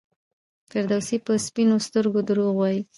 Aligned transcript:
فردوسي 0.69 1.17
په 1.25 1.33
سپینو 1.45 1.77
سترګو 1.87 2.19
دروغ 2.29 2.51
وایي. 2.57 2.81